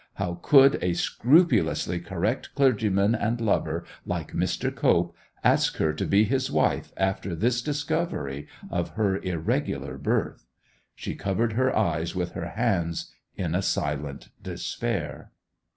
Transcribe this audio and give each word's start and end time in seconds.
How 0.15 0.39
could 0.41 0.79
a 0.83 0.95
scrupulously 0.95 1.99
correct 1.99 2.55
clergyman 2.55 3.13
and 3.13 3.39
lover 3.39 3.85
like 4.03 4.31
Mr. 4.31 4.75
Cope 4.75 5.15
ask 5.43 5.77
her 5.77 5.93
to 5.93 6.07
be 6.07 6.23
his 6.23 6.49
wife 6.49 6.91
after 6.97 7.35
this 7.35 7.61
discovery 7.61 8.47
of 8.71 8.89
her 8.95 9.19
irregular 9.19 9.99
birth? 9.99 10.47
She 10.95 11.13
covered 11.13 11.53
her 11.53 11.77
eyes 11.77 12.15
with 12.15 12.31
her 12.31 12.47
hands 12.47 13.11
in 13.35 13.53
a 13.53 13.61
silent 13.61 14.29
despair. 14.41 15.33